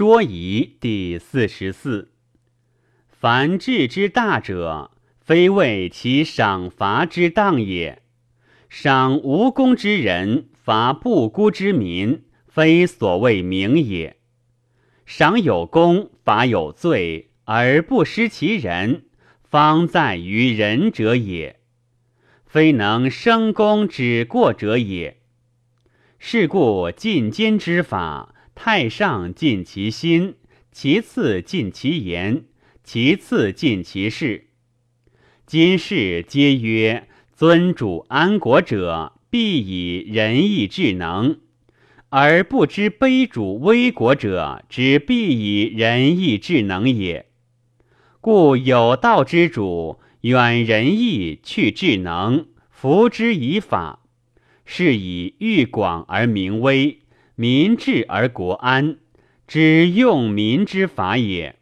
[0.00, 2.10] 说疑第四十四。
[3.10, 8.00] 凡治之大者，非为其赏罚之当也。
[8.70, 14.16] 赏无功之人，罚不辜之民，非所谓名也。
[15.04, 19.04] 赏有功，罚有罪，而不失其人，
[19.50, 21.60] 方在于仁者也。
[22.46, 25.18] 非能生功止过者也。
[26.18, 28.34] 是故进奸之法。
[28.62, 30.34] 太上尽其心，
[30.70, 32.44] 其次尽其言，
[32.84, 34.48] 其次尽其事。
[35.46, 41.38] 今世皆曰：尊主安国者，必以仁义治能；
[42.10, 47.30] 而不知卑主危国者，之必以仁义治能也。
[48.20, 54.00] 故有道之主，远仁义，去智能，服之以法，
[54.66, 56.99] 是以欲广而名微。
[57.40, 58.98] 民治而国安，
[59.46, 61.56] 之用民之法也。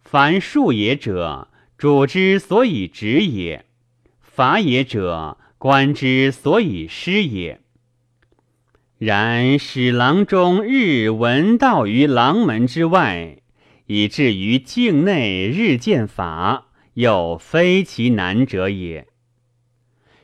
[0.00, 1.46] 凡术也者，
[1.76, 3.60] 主之所以执也；
[4.20, 7.60] 法也者，官之所以施也。
[8.98, 13.36] 然使郎中日闻道于郎门之外，
[13.86, 19.06] 以至于境内日见法，又非其难者也。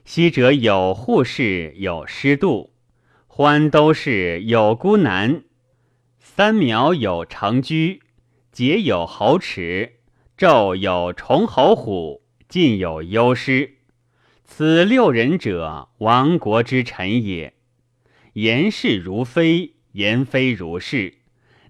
[0.04, 2.73] 昔者有护士，有师度。
[3.36, 5.42] 欢都是有孤男，
[6.20, 8.00] 三苗有成居，
[8.52, 9.94] 节有侯池，
[10.38, 13.78] 昼有崇侯虎，晋有幽师。
[14.44, 17.54] 此六人者，亡国之臣也。
[18.34, 21.14] 言是如非，言非如是。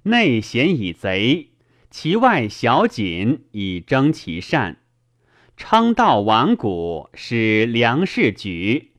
[0.02, 1.52] 内贤以贼，
[1.88, 4.82] 其外小谨以争其善。
[5.56, 8.92] 称道亡古，使良士举，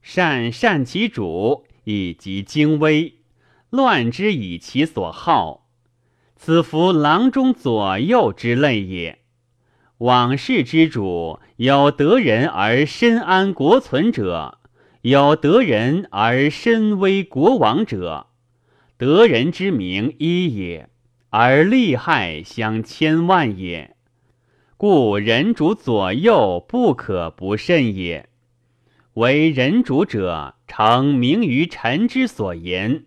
[0.00, 1.66] 善善其主。
[1.88, 3.14] 以及精微，
[3.70, 5.70] 乱之以其所好，
[6.36, 9.20] 此弗郎中左右之类也。
[9.96, 14.58] 往事之主，有得人而深安国存者，
[15.00, 18.26] 有得人而深危国亡者。
[18.98, 20.90] 得人之名一也，
[21.30, 23.96] 而利害相千万也。
[24.76, 28.28] 故人主左右不可不慎也。
[29.18, 33.04] 为人主者，诚明于臣之所言，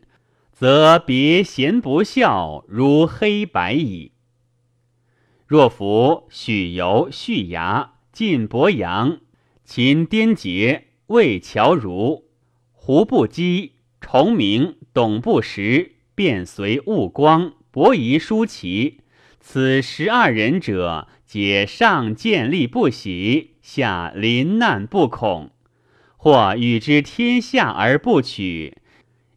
[0.51, 4.11] 则别贤不孝，如黑白矣。
[5.47, 9.22] 若夫许由、续牙、晋伯阳、
[9.63, 12.25] 秦颠杰、魏乔如、
[12.73, 18.99] 胡不羁、崇明、董不识、卞随、悟光、伯夷、叔齐，
[19.39, 25.51] 此十二人者，皆上见利不喜，下临难不恐。
[26.24, 28.78] 或与之天下而不取，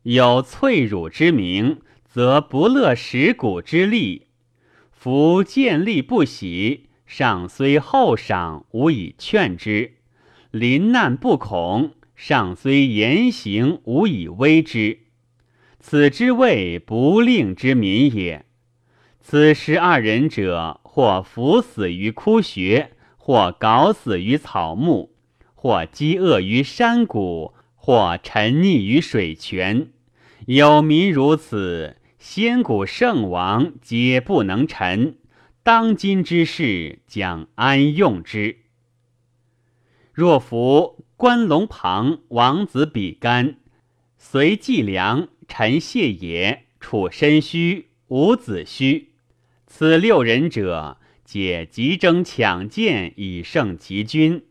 [0.03, 4.27] 有翠乳之名，则不乐食谷之利。
[4.93, 9.93] 夫见利不喜，上虽厚赏，无以劝之；
[10.51, 14.99] 临难不恐，上虽严刑，无以威之。
[15.81, 18.45] 此之谓不令之民也。
[19.23, 25.14] 此十二人者，或伏死于枯穴，或槁死于草木。
[25.65, 29.93] 或饥饿于山谷，或沉溺于水泉。
[30.45, 35.17] 有民如此，先古圣王皆不能臣。
[35.63, 38.59] 当今之事，将安用之？
[40.13, 43.57] 若夫关龙旁、王子比干、
[44.19, 49.07] 随季良、陈谢也、楚申虚、伍子胥，
[49.67, 54.43] 此六人者，皆急争抢剑以胜其军。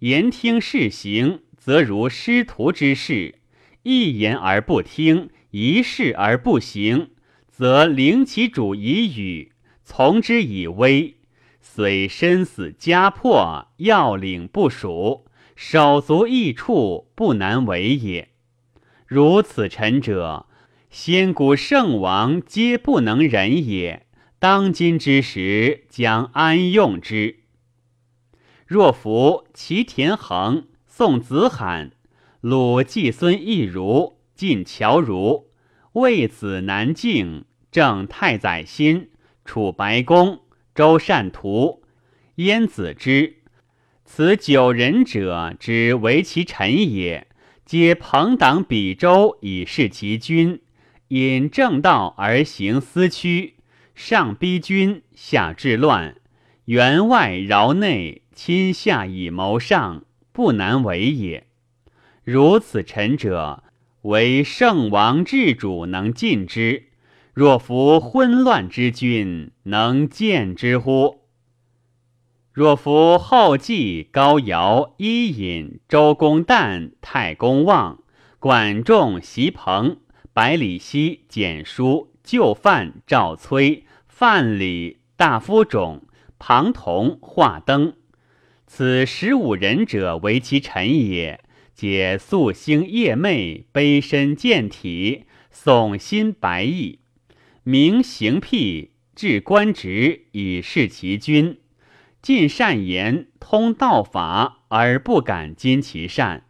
[0.00, 3.34] 言听事行，则如师徒之事；
[3.82, 7.10] 一言而不听，一事而不行，
[7.50, 9.52] 则凌其主以语，
[9.84, 11.16] 从之以威。
[11.60, 18.30] 虽身死家破，要领不属，手足异处，不难为也。
[19.06, 20.46] 如此臣者，
[20.88, 24.06] 先古圣王皆不能忍也。
[24.38, 27.39] 当今之时，将安用之？
[28.70, 31.90] 若夫齐田横、宋子罕、
[32.40, 35.48] 鲁季孙亦如、晋乔如、
[35.94, 39.10] 魏子南靖、郑太宰辛、
[39.44, 41.82] 楚白公、周善图、
[42.36, 43.38] 燕子之，
[44.04, 47.26] 此九人者之为其臣也，
[47.64, 50.60] 皆朋党比周以示其君，
[51.08, 53.56] 引正道而行私曲，
[53.96, 56.14] 上逼君，下治乱，
[56.66, 58.22] 员外饶内。
[58.42, 60.02] 亲下以谋上，
[60.32, 61.46] 不难为也。
[62.24, 63.62] 如此臣者，
[64.00, 66.84] 为圣王治主能尽之；
[67.34, 71.20] 若夫昏乱之君，能见之乎？
[72.54, 78.02] 若夫后继高尧、伊尹、周公旦、太公望、
[78.38, 79.98] 管仲、席鹏、
[80.32, 86.04] 百里奚、简叔、就范、赵崔、范蠡、大夫种、
[86.38, 87.92] 庞统、华登，
[88.72, 91.40] 此十五人者为其臣也。
[91.74, 97.00] 皆素星夜寐，卑身健体，耸心白翼，
[97.64, 101.58] 明行辟，治官职以事其君。
[102.22, 106.42] 尽善言，通道法，而不敢矜其善；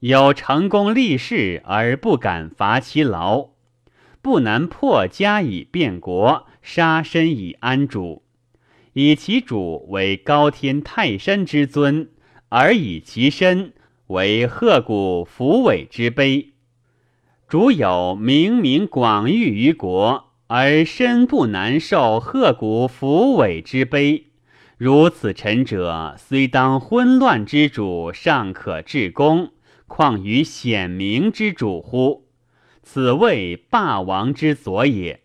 [0.00, 3.50] 有成功立事，而不敢伐其劳。
[4.20, 8.24] 不难破家以变国，杀身以安主。
[8.92, 12.08] 以其主为高天泰山之尊，
[12.48, 13.72] 而以其身。
[14.08, 16.54] 为鹤骨伏尾之碑，
[17.46, 24.28] 主有明明广誉于国，而身不难受鹤骨伏尾之碑。
[24.78, 29.50] 如此臣者，虽当昏乱之主，尚可治公，
[29.86, 32.28] 况于显明之主乎？
[32.82, 35.20] 此谓霸王之所也。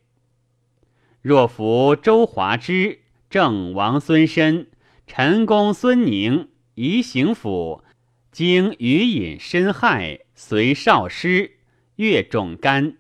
[1.22, 3.00] 若夫周华之、
[3.34, 4.68] 郑王孙申、
[5.08, 7.84] 陈公孙宁、夷行府。
[8.32, 11.54] 经余隐深害，随少师，
[11.96, 12.98] 越种干。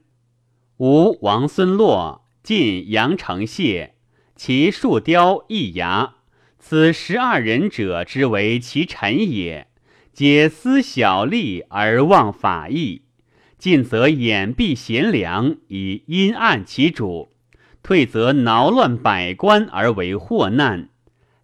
[0.77, 3.93] 吴王孙洛，晋阳城谢，
[4.35, 6.15] 其树雕一牙。
[6.57, 9.67] 此十二人者之为其臣也，
[10.13, 13.03] 皆思小利而忘法义。
[13.59, 17.32] 进则掩蔽贤良以阴暗其主，
[17.83, 20.87] 退则挠乱百官而为祸难。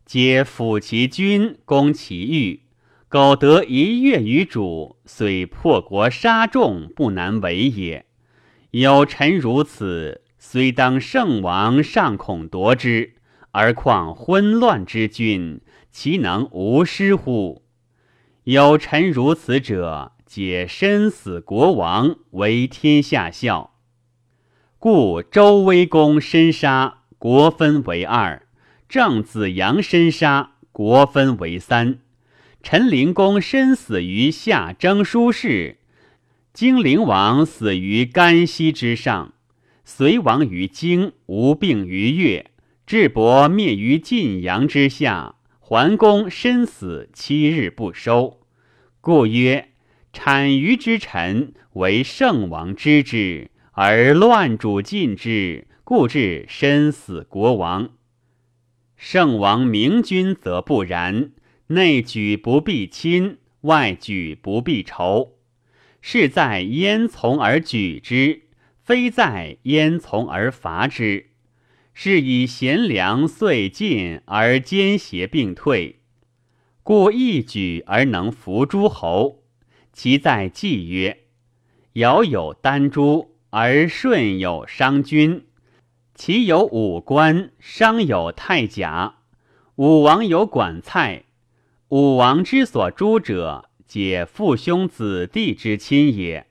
[0.06, 2.62] 皆辅其君，攻其欲。
[3.10, 8.06] 苟得一月于主，虽破国杀众，不难为也。
[8.72, 13.16] 有臣如此，虽当圣王，尚恐夺之，
[13.52, 15.60] 而况昏乱之君，
[15.92, 17.64] 其能无失乎？
[18.46, 23.74] 有臣如此者，皆身死国亡，为天下笑。
[24.82, 28.44] 故周威公身杀，国分为二；
[28.88, 32.00] 郑子阳身杀，国分为三。
[32.64, 35.80] 陈灵公身死于夏征舒氏，
[36.54, 39.34] 荆灵王死于干溪之上，
[39.84, 42.50] 隋亡于京，无病于越，
[42.88, 48.40] 智伯灭于晋阳之下，桓公身死七日不收，
[49.02, 49.72] 故曰：
[50.14, 57.92] 产于之臣为圣王知之，而乱主尽之，故至身死国亡。
[58.98, 61.32] 圣王明君则不然。
[61.68, 65.38] 内举不必亲，外举不必仇。
[66.02, 68.42] 是在焉从而举之，
[68.84, 71.28] 非在焉从而伐之。
[71.94, 76.02] 是以贤良遂进而奸邪并退，
[76.84, 79.46] 故一举而能服诸侯。
[79.94, 81.20] 其在纪曰：
[81.94, 85.42] 尧有丹朱，而舜有商君；
[86.14, 89.16] 其有武官，商有太甲，
[89.76, 91.24] 武王有管蔡。
[91.88, 96.44] 武王之所诛者，皆父兄子弟之亲也；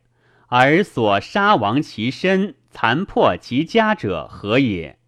[0.49, 4.99] 而所杀亡其身、残破其家者何也？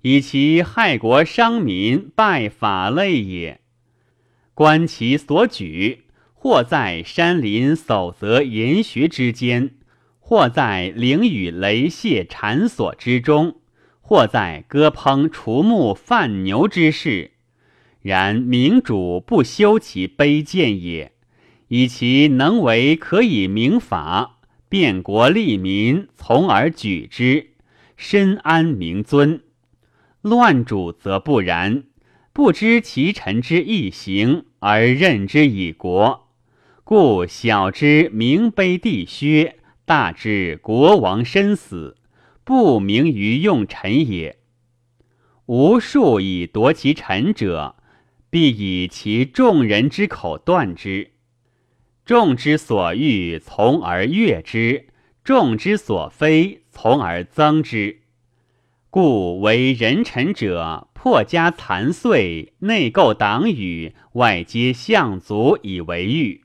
[0.00, 3.60] 以其害国伤民、败法类也。
[4.54, 9.72] 观其所举，或在山林叟泽岩穴之间，
[10.30, 13.56] 或在灵雨雷泄禅所之中，
[14.00, 17.32] 或在割烹除木贩牛之事。
[18.00, 21.10] 然明主不修其卑贱也，
[21.66, 27.48] 以其能为可以明法，变国利民，从而举之，
[27.96, 29.40] 深安明尊。
[30.22, 31.82] 乱主则不然，
[32.32, 36.28] 不知其臣之义行而任之以国，
[36.84, 39.56] 故小之明卑地削，
[39.90, 41.96] 大之国王身死，
[42.44, 44.38] 不明于用臣也。
[45.46, 47.74] 无数以夺其臣者。
[48.30, 51.10] 必以其众人之口断之，
[52.04, 54.86] 众之所欲从而悦之，
[55.24, 58.02] 众之所非从而增之。
[58.90, 66.39] 故为人臣者，破家残岁，内构党羽，外接相族以为欲，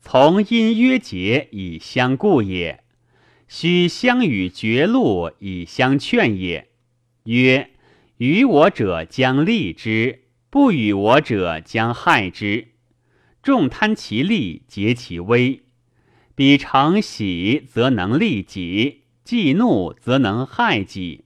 [0.00, 2.82] 从因约节以相顾也。
[3.48, 6.68] 须相与绝路以相劝也。
[7.24, 7.70] 曰：
[8.18, 10.24] 与我者将利之。
[10.52, 12.70] 不与我者将害之，
[13.40, 15.62] 众贪其利，竭其威。
[16.34, 21.24] 彼诚喜则能利己，既怒则能害己。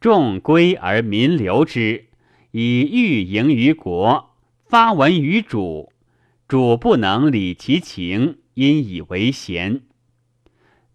[0.00, 2.06] 众归而民流之，
[2.52, 4.30] 以欲迎于国，
[4.64, 5.92] 发闻于主，
[6.48, 9.82] 主不能理其情，因以为贤。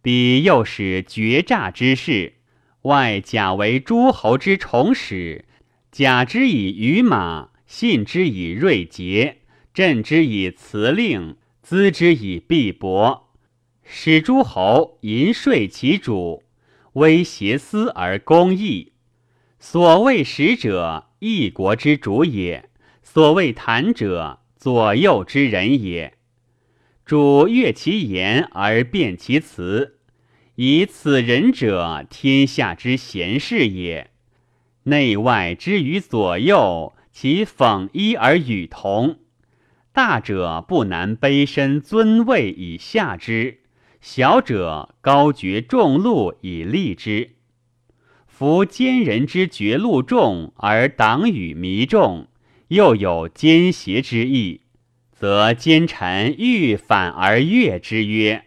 [0.01, 2.35] 彼又使绝诈之事，
[2.83, 5.43] 外假为诸侯之宠使，
[5.91, 9.39] 假之以舆马，信之以锐节，
[9.73, 13.23] 振之以辞令，资之以币帛，
[13.83, 16.43] 使诸侯淫税其主，
[16.93, 18.93] 威胁私而公义。
[19.59, 22.69] 所谓使者，一国之主也；
[23.03, 26.13] 所谓谈者，左右之人也。
[27.03, 29.97] 主悦其言而辩其辞，
[30.53, 34.11] 以此人者，天下之贤士也。
[34.83, 39.17] 内外之于左右，其讽一而与同。
[39.91, 43.61] 大者不难卑身尊位以下之，
[43.99, 47.31] 小者高绝众禄以立之。
[48.27, 52.27] 夫奸人之绝禄重而党羽弥众，
[52.71, 54.61] 又有奸邪之意。
[55.11, 58.45] 则奸臣欲反而悦之曰：“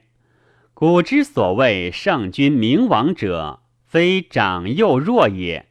[0.73, 5.67] 古之所谓圣君明王者，非长幼弱也，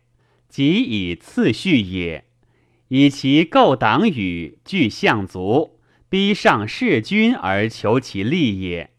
[0.48, 2.26] 即以次序也。
[2.90, 8.92] 以其构党羽，具相族，逼上弑君而求其利也。”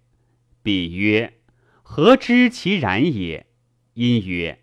[0.65, 1.35] 彼曰
[1.83, 3.47] ：“何知其然也？”
[3.95, 4.59] 因曰：“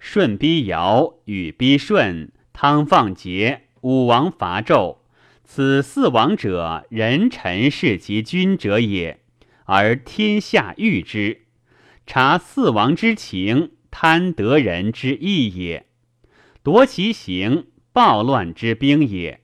[0.00, 4.96] 舜逼尧，禹逼舜，汤放桀，武王伐纣。”
[5.46, 9.20] 此四王者，人臣是其君者也，
[9.66, 11.42] 而天下欲之。
[12.06, 15.84] 察四王之情，贪得人之义也；
[16.62, 19.42] 夺其行，暴乱之兵也。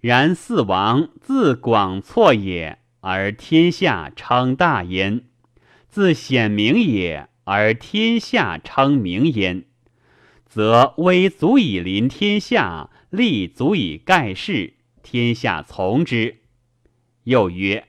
[0.00, 5.22] 然四王自广错也，而天下称大焉；
[5.88, 9.64] 自显明也，而天下称明焉。
[10.46, 14.74] 则威足以临天下，力足以盖世。
[15.02, 16.38] 天下从之。
[17.24, 17.88] 又曰：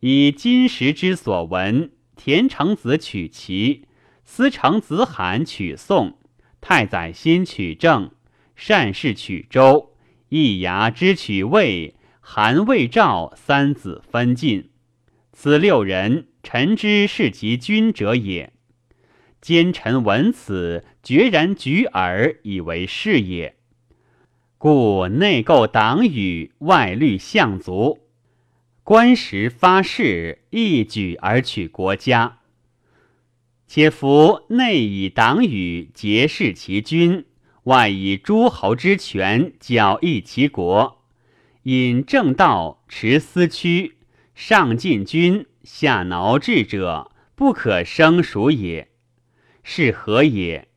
[0.00, 3.86] 以今时之所闻，田成子取齐，
[4.24, 6.18] 司成子罕取宋，
[6.60, 8.10] 太宰辛取郑，
[8.54, 9.94] 善氏取周，
[10.28, 14.70] 易牙之取魏，韩魏赵三子分晋。
[15.32, 18.52] 此六人，臣之是其君者也。
[19.40, 23.56] 奸臣闻此，决然举耳以为是也。
[24.62, 27.98] 故内构党羽，外虑相族，
[28.84, 32.38] 官时发誓，一举而取国家。
[33.66, 37.24] 且夫内以党羽结事其君，
[37.64, 41.02] 外以诸侯之权矫易其国，
[41.64, 43.96] 引正道，持私曲，
[44.36, 48.92] 上进君，下挠治者，不可生属也。
[49.64, 50.68] 是何也？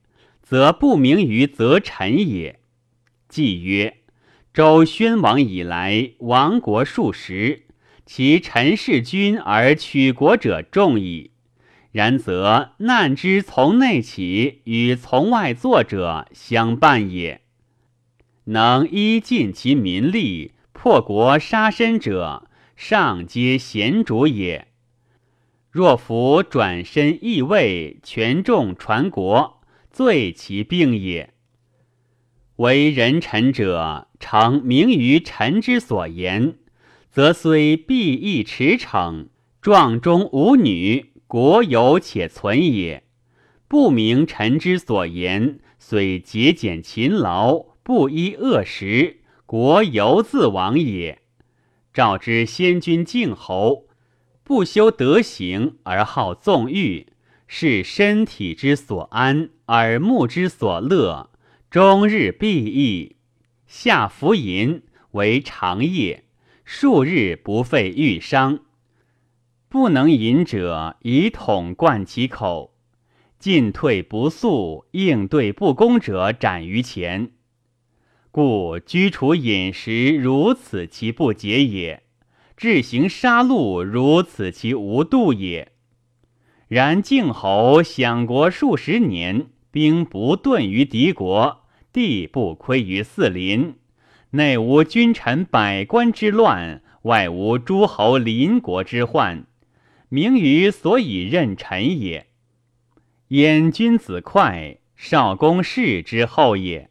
[0.41, 2.59] 则不明于则臣也。
[3.35, 3.97] 既曰：
[4.53, 7.63] 周宣王以来，亡国数十，
[8.05, 11.31] 其臣弑君而取国者众矣。
[11.91, 17.41] 然则难之从内起，与从外作者相伴也。
[18.45, 24.69] 能依尽其民力，破国杀身者，上皆贤主也。
[25.69, 29.59] 若夫转身易位，权重传国，
[29.91, 31.34] 罪其病也。
[32.57, 36.55] 为人臣者，常明于臣之所言，
[37.11, 39.27] 则虽必易驰骋，
[39.61, 43.01] 壮中无女，国有且存也；
[43.67, 51.19] 不明臣之所言，虽节俭勤劳，不依恶食，国犹自亡也。
[51.93, 53.87] 赵之先君敬侯，
[54.45, 57.07] 不修德行而好纵欲，
[57.47, 61.31] 是身体之所安，耳目之所乐。
[61.75, 63.17] 终日必役，
[63.67, 66.23] 下服淫为长夜，
[66.63, 68.59] 数日不废欲伤。
[69.67, 72.75] 不能饮者，以桶灌其口。
[73.39, 77.31] 进退不速，应对不公者斩于前。
[78.31, 82.03] 故居处饮食如此，其不节也；
[82.55, 85.73] 至行杀戮如此，其无度也。
[86.69, 91.63] 然靖侯享国数十年，兵不顿于敌国。
[91.95, 93.75] 地不亏于四邻，
[94.31, 99.47] 内无君臣百官之乱，外无诸侯邻国之患，
[100.09, 102.27] 名于所以任臣也。
[103.29, 106.89] 焉君子快，少公事之后也。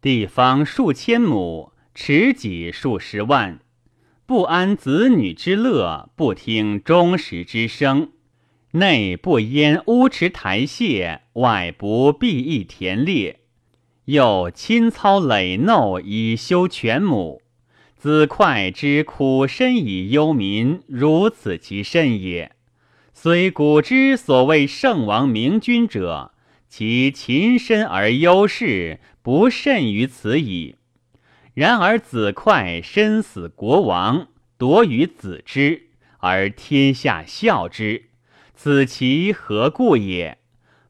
[0.00, 3.60] 地方数千亩，持己数十万，
[4.26, 8.10] 不安子女之乐，不听忠实之声，
[8.72, 13.38] 内不淹乌池台榭，外不闭邑田猎，
[14.08, 17.42] 又亲操累耨以修全亩。
[17.94, 22.52] 子快之苦身以忧民，如此其甚也。
[23.12, 26.32] 虽古之所谓圣王明君者，
[26.70, 30.76] 其勤身而忧世，不甚于此矣。
[31.52, 35.88] 然而子快身死国亡，夺于子之，
[36.20, 38.04] 而天下笑之。
[38.54, 40.38] 此其何故也？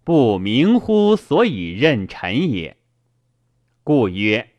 [0.05, 2.78] 不明乎所以任臣也。
[3.89, 4.51] 故曰：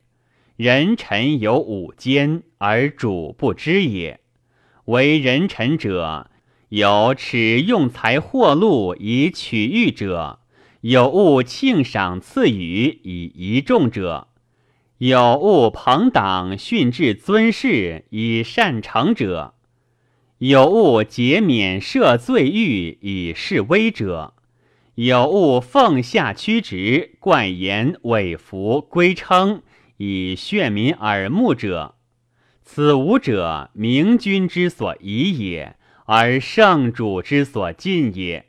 [0.55, 4.21] 人臣有五间，而主不知也。
[4.85, 6.31] 为人臣者，
[6.69, 10.39] 有耻用财货禄以取誉者，
[10.81, 14.29] 有恶庆赏赐予以仪众者，
[14.97, 19.53] 有恶朋党训治尊事以善成者。
[20.39, 24.33] 有误解免赦罪狱以示威者，
[25.01, 29.61] 有物奉下屈直，冠言伪服归称
[29.95, 31.95] 以炫民耳目者，
[32.63, 38.47] 此五者明君之所宜也，而圣主之所禁也。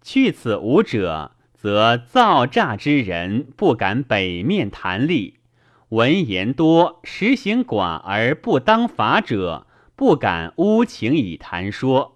[0.00, 5.40] 去此五者，则造诈之人不敢北面谈利，
[5.88, 9.66] 闻言多，实行寡而不当法者。
[9.96, 12.13] 不敢污情以谈说，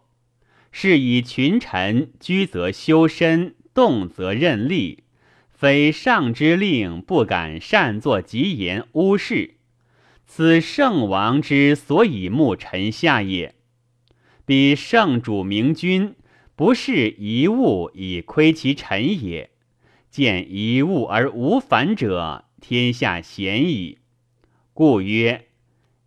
[0.81, 5.03] 是以群臣居则修身，动则任力，
[5.51, 9.57] 非上之令不敢擅作疾言污事。
[10.25, 13.57] 此圣王之所以慕臣下也。
[14.47, 16.15] 彼圣主明君，
[16.55, 19.51] 不是一物以窥其臣也。
[20.13, 23.99] 见一物而无反者，天下贤矣。
[24.73, 25.47] 故曰。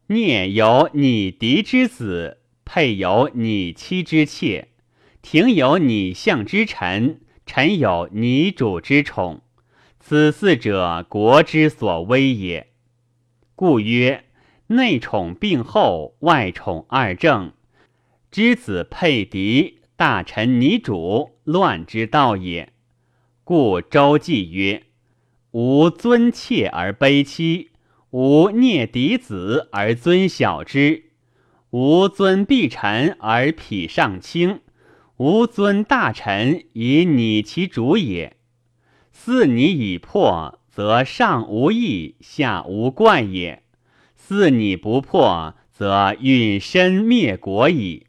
[0.07, 2.37] 聂有你敌之子，
[2.73, 4.69] 配有你妻之妾，
[5.21, 9.41] 庭有你相之臣，臣有你主之宠。
[9.99, 12.67] 此四者，国之所威也。
[13.57, 14.23] 故曰：
[14.67, 17.51] 内宠并后，外宠二正。
[18.31, 22.71] 之子配嫡，大臣拟主，乱之道也。
[23.43, 24.83] 故周记曰：
[25.51, 27.71] 吾尊妾而卑妻。
[28.11, 31.10] 吾聂嫡子而尊小之，
[31.71, 34.59] 吾尊必臣而匹上卿，
[35.15, 38.35] 吾尊大臣以拟其主也。
[39.13, 43.61] 似拟已破，则上无益，下无怪也；
[44.15, 48.07] 似拟不破，则陨身灭国矣。